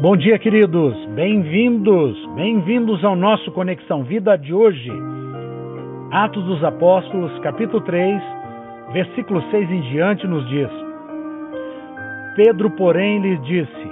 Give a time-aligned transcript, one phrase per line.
[0.00, 0.96] Bom dia, queridos.
[1.14, 4.90] Bem-vindos, bem-vindos ao nosso Conexão Vida de hoje.
[6.10, 8.22] Atos dos Apóstolos, capítulo 3,
[8.94, 10.70] versículo 6 em diante, nos diz:
[12.34, 13.90] Pedro, porém, lhe disse: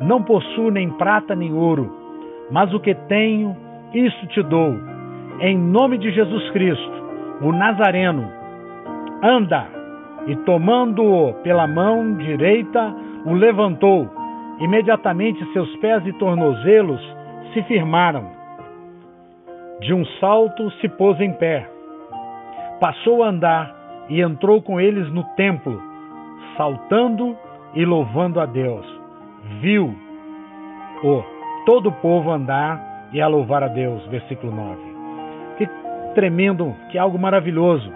[0.00, 1.88] Não possuo nem prata nem ouro,
[2.50, 3.56] mas o que tenho,
[3.94, 4.74] isso te dou.
[5.38, 6.92] Em nome de Jesus Cristo,
[7.42, 8.28] o Nazareno,
[9.22, 9.68] anda.
[10.26, 12.92] E tomando-o pela mão direita,
[13.24, 14.17] o levantou
[14.60, 17.00] Imediatamente seus pés e tornozelos
[17.52, 18.28] se firmaram.
[19.80, 21.68] De um salto se pôs em pé.
[22.80, 23.74] Passou a andar
[24.08, 25.80] e entrou com eles no templo,
[26.56, 27.36] saltando
[27.74, 28.86] e louvando a Deus.
[29.60, 29.94] Viu
[31.04, 31.22] o
[31.64, 34.04] todo o povo andar e a louvar a Deus.
[34.06, 34.80] Versículo 9.
[35.58, 35.68] Que
[36.14, 37.92] tremendo, que algo maravilhoso.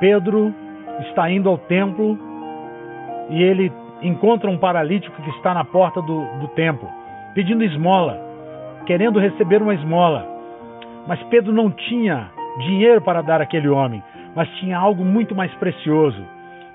[0.00, 0.52] Pedro
[1.08, 2.18] está indo ao templo
[3.30, 3.72] e ele
[4.04, 6.88] encontra um paralítico que está na porta do, do templo,
[7.34, 8.20] pedindo esmola,
[8.86, 10.26] querendo receber uma esmola.
[11.08, 14.02] Mas Pedro não tinha dinheiro para dar àquele homem,
[14.36, 16.22] mas tinha algo muito mais precioso.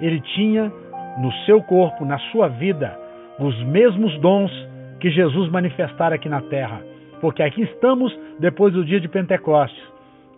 [0.02, 0.72] Ele tinha
[1.20, 2.98] no seu corpo, na sua vida,
[3.40, 4.52] os mesmos dons
[5.00, 6.82] que Jesus manifestara aqui na terra.
[7.22, 9.82] Porque aqui estamos depois do dia de Pentecostes.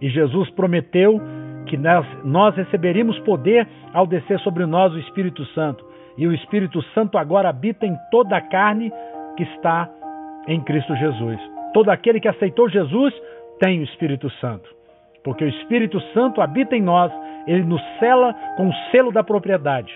[0.02, 1.22] E Jesus prometeu
[1.68, 6.82] que nós, nós receberíamos poder ao descer sobre nós o Espírito Santo e o Espírito
[6.94, 8.92] Santo agora habita em toda a carne
[9.38, 9.90] que está
[10.48, 11.40] em Cristo Jesus.
[11.74, 13.14] Todo aquele que aceitou Jesus
[13.60, 14.70] tem o Espírito Santo,
[15.24, 17.12] porque o Espírito Santo habita em nós,
[17.48, 19.94] ele nos cela com o selo da propriedade.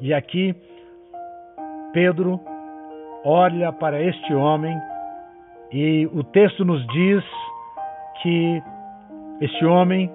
[0.00, 0.54] E aqui,
[1.92, 2.40] Pedro
[3.24, 4.76] olha para este homem
[5.72, 7.24] e o texto nos diz
[8.22, 8.62] que
[9.40, 10.10] este homem,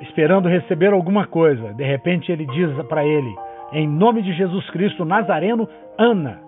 [0.00, 3.34] esperando receber alguma coisa, de repente ele diz para ele:
[3.72, 5.68] em nome de Jesus Cristo Nazareno,
[5.98, 6.40] Ana.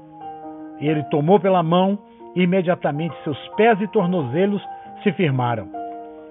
[0.80, 1.98] E ele tomou pela mão
[2.34, 4.62] e imediatamente seus pés e tornozelos
[5.02, 5.68] se firmaram.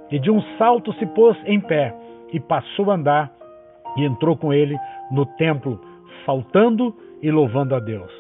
[0.10, 1.96] E de um salto se pôs em pé
[2.34, 3.32] e passou a andar
[3.96, 4.78] e entrou com ele
[5.10, 5.80] no templo,
[6.26, 8.12] saltando e louvando a Deus.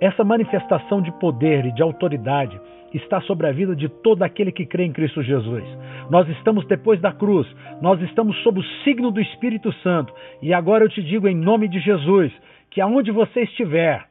[0.00, 2.60] Essa manifestação de poder e de autoridade
[2.96, 5.64] está sobre a vida de todo aquele que crê em Cristo Jesus.
[6.10, 7.46] Nós estamos depois da cruz,
[7.80, 10.12] nós estamos sob o signo do Espírito Santo.
[10.40, 12.32] E agora eu te digo em nome de Jesus
[12.70, 14.04] que aonde você estiver,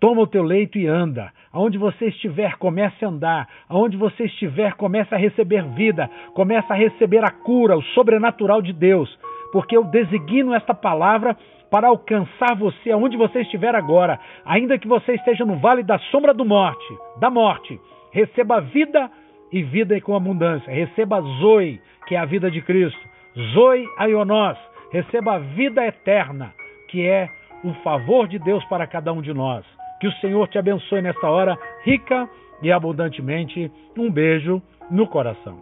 [0.00, 1.32] toma o teu leito e anda.
[1.52, 3.48] Aonde você estiver, comece a andar.
[3.68, 8.72] Aonde você estiver, comece a receber vida, comece a receber a cura, o sobrenatural de
[8.72, 9.08] Deus.
[9.52, 11.36] Porque eu designo esta palavra
[11.70, 16.32] para alcançar você aonde você estiver agora, ainda que você esteja no vale da sombra
[16.32, 16.86] do morte,
[17.20, 17.78] da morte
[18.12, 19.10] receba vida
[19.52, 20.72] e vida com abundância.
[20.72, 23.00] Receba Zoe, que é a vida de Cristo.
[23.54, 24.58] Zoe Aionós,
[24.90, 26.52] receba a vida eterna,
[26.88, 27.28] que é
[27.64, 29.64] o favor de Deus para cada um de nós.
[30.00, 32.28] Que o Senhor te abençoe nesta hora, rica
[32.62, 33.70] e abundantemente.
[33.96, 35.56] Um beijo no coração.